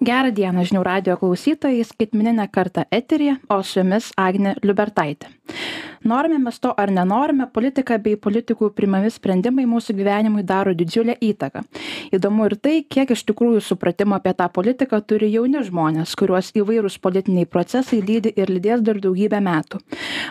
[0.00, 5.28] Gerą dieną žinių radio klausytojai, skaitmininę kartą eterį, o su jumis Agne Liubertaitė.
[6.08, 11.66] Norime mes to ar nenorime, politika bei politikų primami sprendimai mūsų gyvenimui daro didžiulę įtaką.
[12.16, 16.96] Įdomu ir tai, kiek iš tikrųjų supratimo apie tą politiką turi jauni žmonės, kuriuos įvairūs
[17.04, 19.82] politiniai procesai lydi ir lydės dar daugybę metų.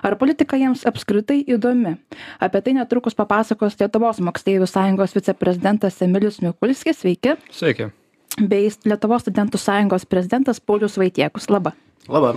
[0.02, 1.94] Ar politika jiems apskritai įdomi?
[2.42, 7.04] Apie tai netrukus papasakos Lietuvos moksleivių sąjungos viceprezidentas Emilis Mikulskis.
[7.06, 7.38] Sveiki.
[7.54, 7.92] Sveiki
[8.40, 11.50] bei Lietuvos studentų sąjungos prezidentas Paulius Vaitiekus.
[11.50, 11.74] Labą.
[12.10, 12.34] Labą.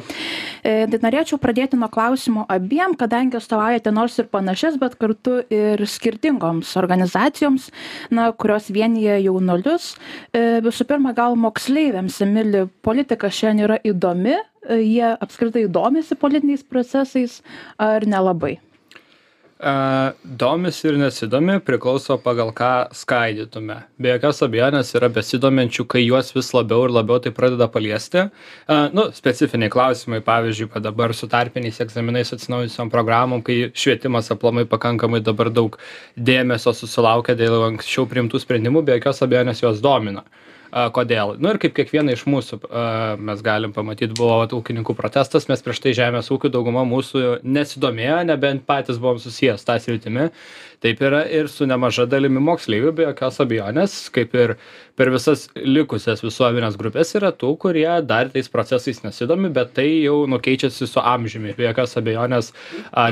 [0.62, 5.80] E, tai norėčiau pradėti nuo klausimų abiem, kadangi atstovaujate nors ir panašias, bet kartu ir
[5.88, 7.70] skirtingoms organizacijoms,
[8.12, 9.94] na, kurios vienyje jaunuolius.
[10.34, 16.66] E, visų pirma, gal moksleiviams, Emili, politika šiandien yra įdomi, e, jie apskritai domisi politiniais
[16.68, 17.40] procesais
[17.80, 18.58] ar nelabai?
[20.24, 23.76] Domisi ir nesidomi priklauso pagal ką skaidytume.
[24.02, 28.26] Be jokios abejonės yra besidominčių kai juos vis labiau ir labiau tai pradeda paliesti.
[28.96, 35.22] Nu specifiniai klausimai pavyzdžiui va dabar su tarpiniais egzaminais atsinaujinusiom programom kai švietimas aplamai pakankamai
[35.22, 35.78] dabar daug
[36.18, 40.26] dėmesio susilaukia dėl anksčiau priimtų sprendimų be jokios abejonės juos domina
[40.72, 41.34] a kodėl?
[41.36, 42.84] Nu ir kaip kiekvieną iš mūsų a
[43.20, 48.22] mes galim pamatyt buvo vat ūkininkų protestas mes prieš tai žemės ūkiu dauguma mūsų nesidomėjo
[48.30, 50.30] nebent patys buvom susiję su ta sritimi.
[50.82, 54.56] Taip yra ir su nemaža dalimi moksleivių be jokios abejonės kaip ir
[54.96, 60.24] per visas likusias visuomenės grupes yra tų kurie dar tais procesais nesidomi bet tai jau
[60.26, 61.54] nu keičiasi su amžiumi.
[61.58, 62.52] Be jokios abejonės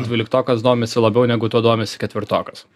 [0.08, 2.66] dvyliktokas domisi labiau negu tuo domisi ketvirtokas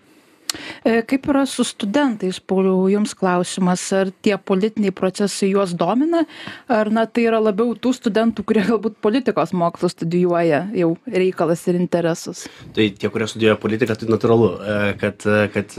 [1.08, 6.24] kaip yra su studentais, Pauliau, jums klausimas, ar tie politiniai procesai juos domina,
[6.70, 11.78] ar na, tai yra labiau tų studentų, kurie galbūt politikos mokslus studijuoja, jau reikalas ir
[11.80, 12.44] interesas?
[12.77, 15.77] Tai tie, kurie studijuoja politiką, tai natūralu, e, kad, e, kad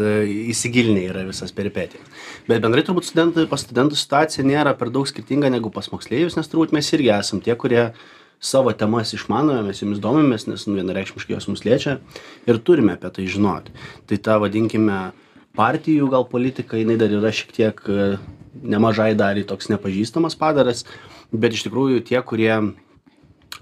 [0.56, 2.12] įsigilinė yra visas peripetijas.
[2.50, 6.52] Bet bendrai turbūt studentų, pas studentų situacija nėra per daug skirtinga negu pas moksleivius, nes
[6.52, 7.90] turbūt mes irgi esam tie, kurie
[8.40, 12.00] savo temas išmanome, mes jomis domimės, nes nu, vienareikšmiškai jos mus liečia
[12.48, 13.74] ir turime apie tai žinoti.
[14.10, 15.00] Tai ta vadinkime
[15.56, 18.08] partijų gal politika, jinai dar yra šiek tiek e,
[18.62, 20.84] nemažai daliai toks nepažįstamas padaras,
[21.32, 22.54] bet iš tikrųjų tie, kurie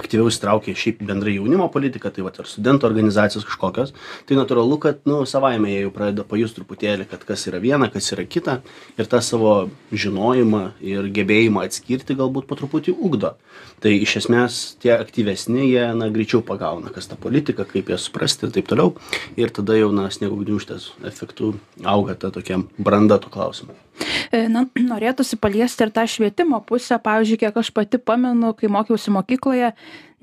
[0.02, 3.94] aktyviau įsitraukia šiaip bendrai jaunimo politika tai vat ir studentų organizacijos kažkokios
[4.30, 8.09] tai natūralu kad nu savaime jie jau pradeda pajust truputėlį kad kas yra viena kas
[8.16, 8.59] yra kita.
[8.98, 9.54] Ir tą savo
[9.94, 13.36] žinojimą ir gebėjimą atskirti galbūt po truputį ugdo.
[13.84, 18.48] Tai iš esmės tie aktyvesni jie na greičiau pagauna kas ta politika kaip ją suprasti
[18.48, 18.96] ir taip toliau.
[19.38, 21.56] Ir tada jau na sniego gniūžtės efektu
[21.86, 24.12] auga ta tokia branda tų klausimų E,
[24.50, 26.98] na, norėtųsi paliesti ir tą švietimo pusę.
[27.04, 29.74] Pavyzdžiui, kiek aš pati pamenu, kai mokiausi mokykloje,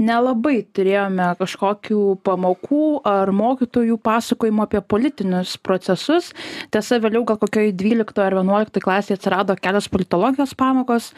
[0.00, 6.30] nelabai turėjome kažkokių pamokų ar mokytojų pasakojimų apie politinius procesus.
[6.72, 11.10] Tiesa, vėliau gal kokioj 12 ar 11 klasėje atsirado kelios politologijos pamokos.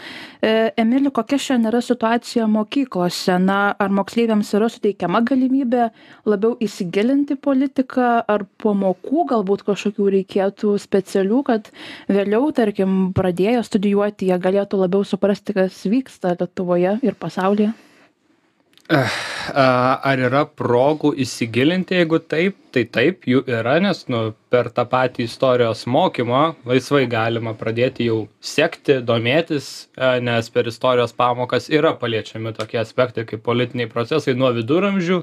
[0.42, 3.38] E, Emili, kokia šiandien yra situacija mokyklose?
[3.42, 5.88] Na, ar moksleiviams yra suteikiama galimybė
[6.28, 11.70] labiau įsigilinti politiką, ar pamokų galbūt kažkokių reikėtų specialių, kad
[12.10, 17.70] vėliau, tarkim, pradėję studijuoti, jie galėtų labiau suprasti, kas vyksta Lietuvoje ir pasaulyje?
[18.90, 25.26] Ar yra progų įsigilinti, jeigu taip, tai taip, jų yra, nes nu, per tą patį
[25.28, 29.68] istorijos mokymą laisvai galima pradėti jau sekti, domėtis,
[30.26, 35.20] nes per istorijos pamokas yra paliečiami tokie aspektai kaip politiniai procesai nuo viduramžių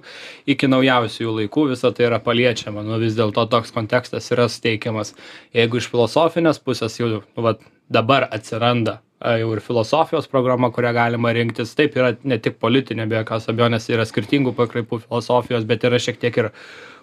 [0.56, 5.14] iki naujausių laikų, visa tai yra paliečiama, nu vis dėlto toks kontekstas yra steikiamas.
[5.58, 7.58] Jeigu iš filosofinės pusės jau nu, va,
[7.91, 11.74] dabar atsiranda jau ir filosofijos programa kurią galima rinktis.
[11.75, 16.22] Taip yra ne tik politinė be jokios abejonės yra skirtingų pakraipų filosofijos bet yra šiek
[16.22, 16.52] tiek ir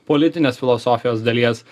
[0.06, 1.66] politinės filosofijos dalies e,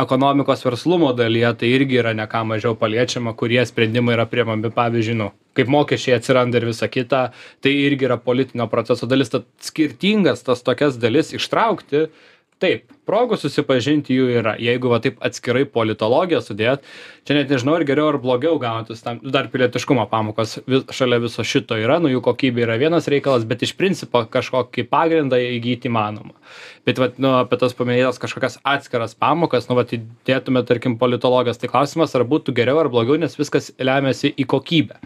[0.00, 4.70] ekonomikos verslumo dalyje tai irgi yra ne ką mažiau paliečiama kurie sprendimai yra priimami.
[4.74, 7.26] Pavyzdžiui nu kaip mokesčiai atsiranda ir visa kita
[7.62, 9.32] tai irgi yra politinio proceso dalis.
[9.34, 12.06] Tad skirtingas tas tokias dalis ištraukti
[12.64, 14.54] taip progų susipažinti jų yra.
[14.60, 16.86] Jeigu va taip atskirai politologiją sudėt
[17.28, 21.44] čia net nežinau ar geriau ar blogiau gaunatųs tam dar pilietiškumo pamokos vis šalia viso
[21.44, 26.34] šito yra nu jų kokybė yra vienas reikalas bet iš principo kažkokį pagrindą įgyt įmanoma.
[26.88, 31.72] Bet vat nu apie tas paminėtas kažkokias atskiras pamokas nu vat įdėtume tarkim politologijos tai
[31.72, 35.00] klausimas ar būtų geriau ar blogiau nes viskas remiasi į kokybę.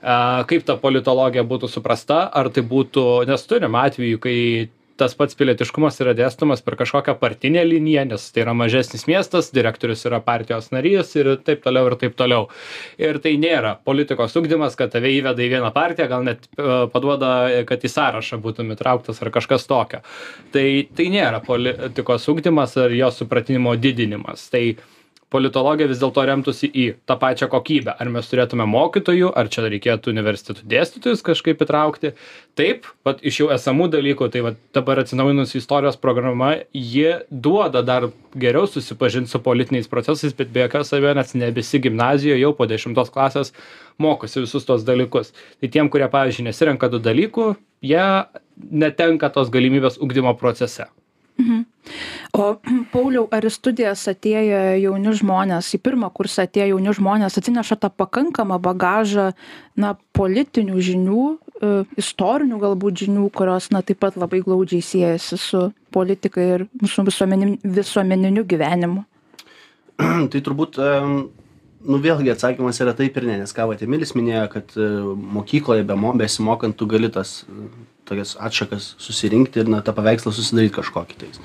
[0.00, 4.36] A kaip ta politologija būtų suprasta ar tai būtų nes turim atvejų kai
[5.00, 10.04] tas pats pilietiškumas yra dėstomas per kažkokią partinę liniją nes tai yra mažesnis miestas direktorius
[10.08, 12.48] yra partijos narys ir taip toliau ir taip toliau.
[13.00, 17.32] Ir tai nėra politikos ugdymas kad tave įveda į vieną partiją gal net e, paduoda
[17.68, 20.04] kad į sąrašą būtum įtrauktas ar kažkas tokio.
[20.54, 20.66] Tai
[20.96, 24.48] tai nėra politikos ugdymas ar jo supratimo didinimas.
[24.52, 24.64] Tai
[25.30, 27.94] politologija vis dėlto remtųsi į tą pačią kokybę.
[28.02, 32.12] Ar mes turėtume mokytojų ar čia reikėtų universitetų dėstytojus kažkaip įtraukti.
[32.58, 38.10] Taip vat iš jau esamų dalykų tai vat dabar atsinaujinusi istorijos programa ji duoda dar
[38.34, 43.14] geriau susipažint su politiniais procesais bet be jokios abejonės ne visi gimnazijoj jau po dešimtos
[43.14, 43.54] klasės
[43.98, 45.34] mokosi visus tuos dalykus.
[45.62, 47.52] Tai tiem kurie pavyzdžiui nesirenka tų dalykų
[47.86, 48.06] jie
[48.70, 50.90] netenka tos galimybės ugdymo procese
[51.40, 51.64] Mhm.
[52.36, 52.46] O
[52.92, 57.90] Pauliau, ar į studijas atėję jauni žmonės, į pirmą kursą atėję jauni žmonės atsineša tą
[58.02, 59.30] pakankamą bagažą,
[59.80, 65.66] na, politinių žinių, e, istorinių galbūt žinių, kurios, na, taip pat labai glaudžiai siejasi su
[65.94, 69.06] politika ir su visuomeniniu gyvenimu?
[70.32, 70.80] tai turbūt
[71.80, 74.88] nu vėlgi atsakymas yra taip ir ne nes ką vat emilis minėjo kad e,
[75.36, 77.40] mokykloje bemo besimokant tu gali tas
[78.10, 81.42] tokias atšakas susirinkti ir na tą paveikslą susidaryt kažkokį tais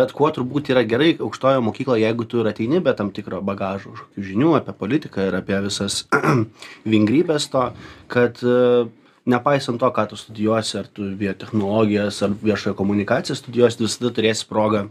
[0.00, 3.94] bet kuo turbūt yra gerai aukštojoje mokykloje jeigu tu ir ateini be tam tikro bagažo
[4.16, 6.04] žinių apie politiką ir apie visas
[6.94, 7.68] vingrybes to
[8.12, 8.86] kad e,
[9.28, 14.48] nepaisant to ką tu studijuosi ar tu biotechnologijas ar viešąją komunikaciją studijuosi tu visada turėsi
[14.48, 14.88] progą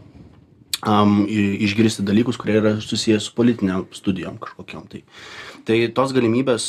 [0.80, 4.86] am, išgirsti dalykus, kurie yra susijęs su politiniam studijom kažkokiam.
[4.90, 5.02] Tai,
[5.68, 6.64] tai tos galimybės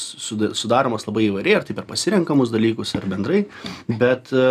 [0.60, 3.46] sudaromos labai įvairiai, ar tai per pasirenkamus dalykus, ar bendrai,
[3.88, 4.50] bet e,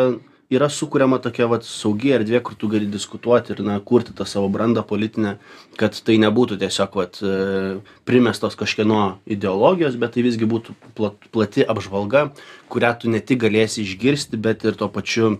[0.54, 4.48] yra sukuriama tokia vat, saugi erdvė, kur tu gali diskutuoti ir na, kurti tą savo
[4.52, 5.36] brandą politinę,
[5.80, 7.76] kad tai nebūtų tiesiog vat, e,
[8.08, 12.30] primestos kažkieno ideologijos, bet tai visgi būtų plat, plati apžvalga,
[12.72, 15.36] kurią tu ne tik galėsi išgirsti, bet ir tuo pačiu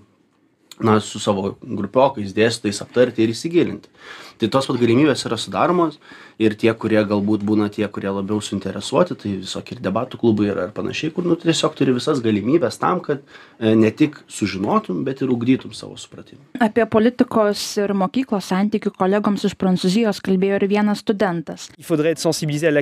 [0.84, 3.90] na su savo grupiokais dėstytojais aptarti ir įsigilinti
[4.38, 5.98] tai tos vat galimybės yra sudaromos
[6.38, 10.68] ir tie kurie galbūt būna tie kurie labiau suinteresuoti tai visokie ir debatų klubai yra
[10.68, 13.24] ir panašiai kur nu tiesiog turi visas galimybes tam kad
[13.58, 16.40] e, ne tik sužinotum bet ir ugdytum savo supratimą.
[16.62, 21.68] Apie politikos ir mokyklos santykių kolegoms iš prancūzijos kalbėjo ir vienas studentas.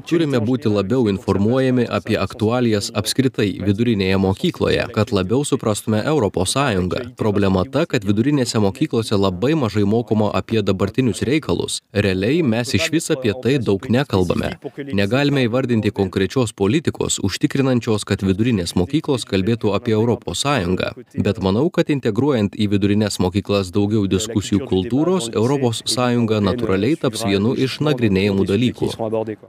[0.06, 7.02] Turime būti labiau informuojami apie aktualijas apskritai vidurinėje mokykloje kad labiau suprastume europos sąjungą.
[7.16, 11.80] Problema ta kad vidurinėse mokyklose labai mažai mokoma apie dabartinius reikalus reikalus.
[11.92, 14.58] Realiai mes išvis apie tai daug nekalbame.
[14.92, 20.92] Negalime įvardinti konkrečios politikos užtikrinančios kad vidurinės mokyklos kalbėtų apie europos sąjungą.
[21.16, 27.54] Bet manau kad integruojant į vidurines mokyklas daugiau diskusijų kultūros europos sąjunga natūraliai taps vienu
[27.54, 28.90] iš nagrinėjamų dalykų.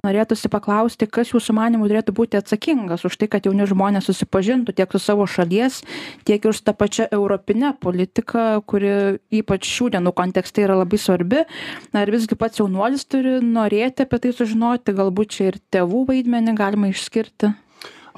[0.05, 4.91] Norėtųsi paklausti kas jūsų manymu turėtų būti atsakingas už tai kad jauni žmonės susipažintų tiek
[4.91, 5.81] su savo šalies
[6.27, 11.43] tiek ir su ta pačia europine politika kuri ypač šių dienų kontekste yra labai svarbi
[11.93, 16.57] na ar visgi pats jaunuolis turi norėti apie tai sužinoti galbūt čia ir tėvų vaidmenį
[16.57, 17.53] galima išskirti.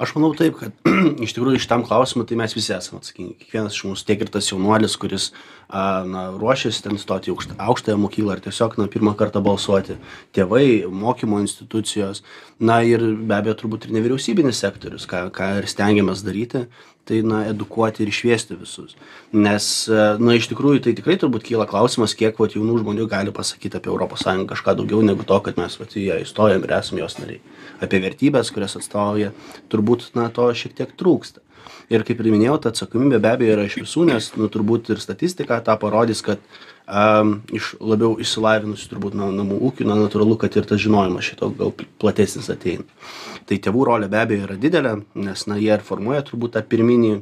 [0.00, 0.72] Aš manau taip kad
[1.26, 3.34] iš tikrųjų šitam klausimui tai mes visi esam atsakingi.
[3.42, 5.26] Kiekvienas iš mūsų tiek ir tas jaunuolis kuris
[5.68, 9.98] a na ruošiasi ten stoti į aukšt aukštąją mokyklą ar tiesiog na pirmą kartą balsuoti.
[10.32, 12.22] Tėvai mokymo institucijos
[12.56, 16.64] na ir be abejo turbūt ir nevyriausybinis sektorius ką ką ir stengiamės daryti
[17.08, 18.94] tai na edukuoti ir šviesti visus.
[19.32, 19.66] Nes
[20.20, 23.90] na iš tikrųjų tai tikrai turbūt kyla klausimas kiek vat jaunų žmonių gali pasakyt apie
[23.92, 27.18] europos sąjungą kažką daugiau negu to kad mes vat į ją įstojom ir esam jos
[27.18, 27.42] nariai.
[27.82, 29.32] Apie vertybes kurias atstovauja
[29.72, 31.42] turbūt na to šiek tiek trūksta
[31.90, 35.02] ir kaip ir minėjau ta atsakomybė be abejo yra iš visų nes nu turbūt ir
[35.02, 36.42] statistika tą parodys kad
[36.86, 41.50] am iš labiau išsilavinusių turbūt na namų ūkių na natūralu kad ir tas žinojimas šito
[41.58, 42.86] gal platesnis ateina.
[43.46, 47.20] Tai tėvų rolė be abejo yra didelė nes na jie ir formuoja turbūt tą pirminį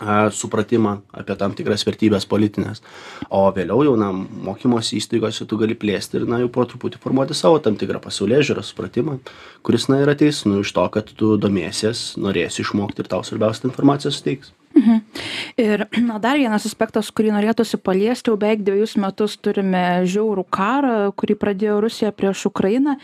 [0.00, 2.80] a supratimą apie tam tikras vertybes politines
[3.28, 7.36] o vėliau jau na mokymosi įstaigose tu gali plėsti ir na jau po truputį formuoti
[7.36, 9.18] savo tam tikrą pasaulėžiūrą supratimą
[9.62, 13.66] kuris na ir ateis nu iš to kad tu domėsies norėsi išmokti ir tau svarbiausia
[13.66, 15.00] ta informacija suteiks Mhm.
[15.56, 20.94] Ir na, dar vienas aspektas, kurį norėtųsi paliesti, jau beveik dviejus metus turime žiaurų karą,
[21.18, 22.96] kurį pradėjo Rusija prieš Ukrainą.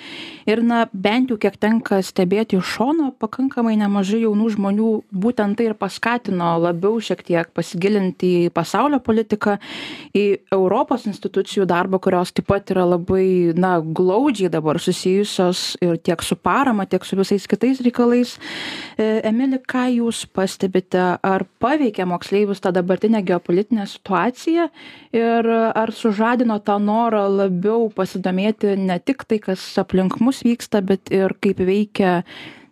[0.49, 5.69] Ir na, bent jau kiek tenka stebėti iš šono, pakankamai nemažai jaunų žmonių būtent tai
[5.71, 9.59] ir paskatino labiau šiek tiek pasigilinti į pasaulio politiką,
[10.17, 16.23] į Europos institucijų darbą, kurios taip pat yra labai, na, glaudžiai dabar susijusios ir tiek
[16.25, 18.37] su parama, tiek su visais kitais reikalais.
[18.97, 21.05] E, Emili, ką jūs pastebite?
[21.23, 24.69] Ar paveikė moksleivius ta dabartinė geopolitinė situacija
[25.17, 31.13] ir ar sužadino tą norą labiau pasidomėti ne tik tai, kas aplink mus vyksta, bet
[31.15, 32.23] ir kaip veikia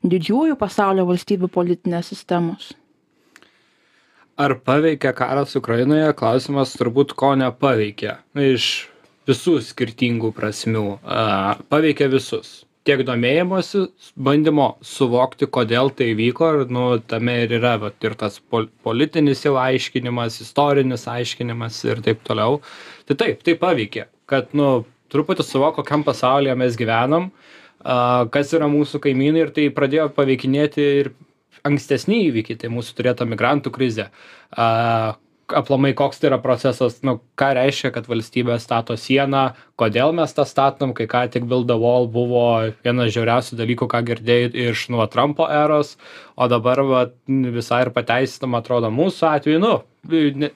[0.07, 2.75] didžiųjų pasaulio valstybių politinės sistemos?
[4.37, 6.11] Ar paveikia karas Ukrainoje?
[6.16, 8.19] Klausimas turbūt ko nepaveikė.
[8.37, 8.87] Na, iš
[9.26, 10.85] visų skirtingų prasmių.
[11.73, 13.87] Paveikia visus tiek domėjimosi
[14.28, 19.45] bandymo suvokti kodėl tai įvyko ir nu tame ir yra vat ir tas pol politinis
[19.47, 22.61] jau aiškinimas istorinis aiškinimas ir taip toliau
[23.09, 24.71] tai taip tai paveikė kad nu
[25.12, 27.31] truputį suvok kokiam pasaulyje mes gyvenam
[27.83, 31.12] a, kas yra mūsų kaimynai ir tai pradėjo paveikinėti ir
[31.66, 34.11] ankstesni įvykiai, tai mūsų turėta migrantų krizė.
[34.55, 35.16] A,
[35.55, 39.45] aplamai koks tai yra procesas, nu, ką reiškia, kad valstybė stato sieną,
[39.79, 42.47] kodėl mes tą statom, kai ką tik Build the Wall buvo
[42.85, 45.95] vienas žiauriausių dalykų, ką girdėjai iš nuo Trumpo eros,
[46.35, 49.75] o dabar va, visai ir pateisinama atrodo mūsų atveju, nu,
[50.43, 50.50] ne,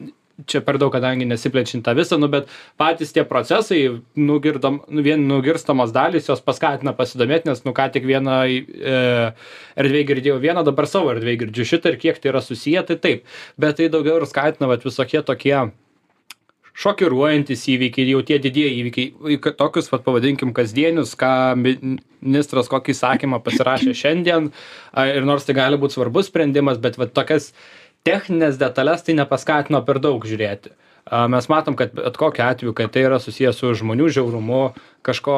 [0.49, 2.49] čia per daug, kadangi nesiplečiant tą visą, nu, bet
[2.81, 3.81] patys tie procesai,
[4.17, 9.05] nugirdam, nu, vien nugirstamos dalys, jos paskatina pasidomėti, nes, nu, ką tik vieną e,
[9.81, 13.39] erdvėje girdėjau vieną, dabar savo erdvėje girdžiu šitą ir kiek tai yra susiję, tai taip,
[13.61, 15.71] bet tai daugiau ir skatina, va, visokie tokie
[16.81, 23.95] šokiruojantis įvykiai, jau tie didieji įvykiai, tokius, vad pavadinkim, kasdienius, ką ministras kokį įsakymą pasirašė
[23.97, 24.51] šiandien,
[25.11, 27.51] ir nors tai gali būti svarbus sprendimas, bet va tokias
[28.07, 30.73] technines detales tai nepaskatino per daug žiūrėti.
[31.33, 34.65] Mes matom, kad bet kokiu atveju, kai tai yra susijęs su žmonių žiaurumu,
[35.07, 35.37] kažko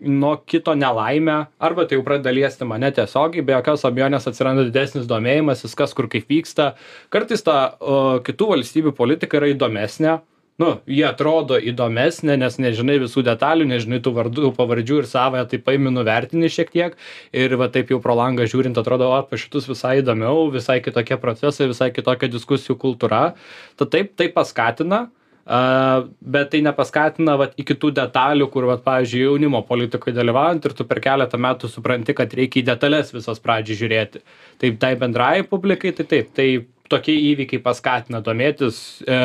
[0.00, 5.08] nuo kito nelaimę, arba tai jau pradeda liesti mane tiesiogiai, be jokios abejonės atsiranda didesnis
[5.08, 6.74] domėjimasis, kas kur kaip vyksta.
[7.12, 10.18] Kartais ta o, kitų valstybių politika yra įdomesnė,
[10.62, 15.60] nu ji atrodo įdomesnė nes nežinai visų detalių nežinai tų vardų pavardžių ir savąją tai
[15.66, 16.96] paimi nuvertini šiek tiek.
[17.36, 21.20] Ir va taip jau pro langą žiūrint atrodo o pas šitus visai įdomiau visai kitokie
[21.20, 23.36] procesai visai kitokia diskusijų kultūra.
[23.76, 25.06] Tad taip tai paskatina
[25.46, 30.74] a bet tai nepaskatina vat iki tų detalių kur vat pavyzdžiui jaunimo politikoj dalyvaujant ir
[30.74, 34.24] tu per keletą metų supranti kad reikia į detales visas pradžiai žiūrėti.
[34.58, 36.48] Tai tai bendrajai publikai tai taip tai
[36.90, 39.20] tokie įvykiai paskatina domėtis e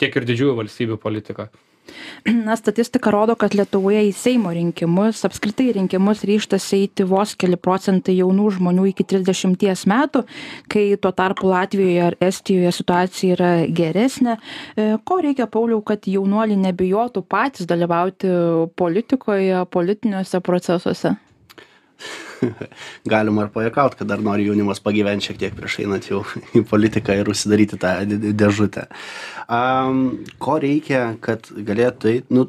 [0.00, 1.50] tiek ir didžiųjų valstybių politika.
[2.46, 8.14] Na, statistika rodo, kad Lietuvoje į Seimo rinkimus, apskritai rinkimus ryštasi eiti vos keli procentai
[8.18, 10.22] jaunų žmonių iki 30 metų,
[10.70, 14.36] kai tuo tarpu Latvijoje ar Estijoje situacija yra geresnė.
[14.76, 18.30] E, ko reikia, Pauliau, kad jaunuoliai nebijotų patys dalyvauti
[18.78, 21.16] politikoje, politiniuose procesuose?
[23.12, 26.22] galima ir pajuokaut, kad dar nori jaunimas pagyventi šiek tiek prieš einant jau
[26.58, 27.94] į politiką ir užsidaryti tą
[28.42, 28.86] dėžutę.
[29.50, 30.04] Um,
[30.42, 32.36] ko reikia, kad galėtų eiti?
[32.36, 32.46] Nu,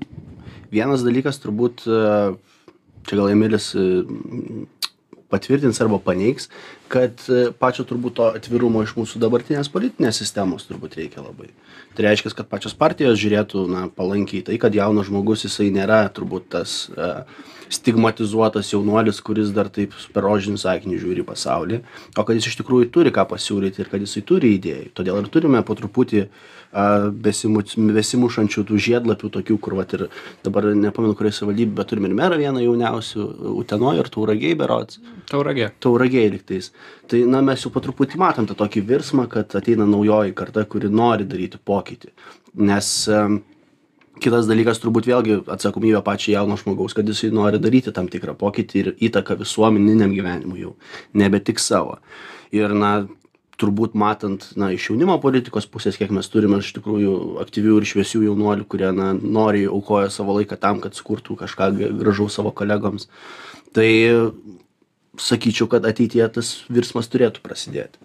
[0.74, 3.72] vienas dalykas turbūt, čia gal Emilis
[5.32, 6.50] patvirtins arba paneigs,
[6.92, 11.50] kad e, pačio turbūt to atvirumo iš mūsų dabartinės politinės sistemos turbūt reikia labai.
[11.96, 16.50] Tai reiškia, kad pačios partijos žiūrėtų na, palankiai tai, kad jaunas žmogus jisai nėra turbūt
[16.56, 17.24] tas uh,
[17.72, 21.80] stigmatizuotas jaunuolis, kuris dar taip per rožinį sakinį žiūri pasaulį,
[22.18, 24.92] o kad jis iš tikrųjų turi ką pasiūlyti ir kad jisai turi idėjų.
[24.98, 26.26] Todėl ir turime po truputį
[27.24, 27.64] besimu,
[27.96, 30.08] besimušančių tų žiedlapių, tokių, kur vat, ir
[30.44, 33.30] dabar nepamenu, kuris savivaldybė, bet turime ir merą vieną jauniausių,
[33.62, 35.00] Utenoje ir Tauragiai berots.
[35.32, 35.72] Tauragiai.
[35.84, 36.72] Tauragiai liktais.
[37.12, 40.92] Tai na, mes jau po truputį matom tą tokį virsmą, kad ateina naujoji karta, kuri
[40.92, 42.14] nori daryti pokytį.
[42.62, 42.92] Nes
[44.22, 48.82] kitas dalykas turbūt vėlgi atsakomybė pačio jauno žmogaus kad jisai nori daryti tam tikrą pokytį
[48.82, 50.76] ir įtaką visuomeniniam gyvenimui jau
[51.18, 51.98] nebe tik savo
[52.54, 52.92] ir na
[53.62, 58.24] turbūt matant na iš jaunimo politikos pusės kiek mes turime iš tikrųjų aktyvių ir šviesių
[58.28, 61.72] jaunuolių kurie na noriai aukoja savo laiką tam kad sukurtų kažką
[62.02, 63.08] gražaus savo kolegoms
[63.76, 63.90] tai
[65.20, 68.00] sakyčiau kad ateityje tas virsmas turėtų prasidėti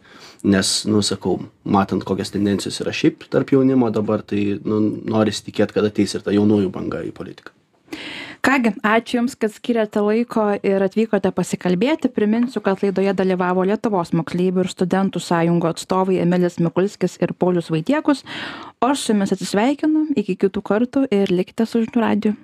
[0.46, 5.74] nes nu sakau matant kokios tendencijos yra šiaip tarp jaunimo dabar tai nu norisi tikėt
[5.76, 7.54] kad ateis ir ta jaunųjų banga į politiką
[8.46, 12.10] Kągi, ačiū Jums, kad skiriate laiko ir atvykote pasikalbėti.
[12.14, 18.22] Priminsiu, kad laidoje dalyvavo Lietuvos moksleivių ir studentų sąjungo atstovai Emilis Mikulskis ir Paulius Vaitiekus.
[18.78, 22.36] O aš su Jumis atsisveikinu, iki kitų kartų ir likite su žinių radiju.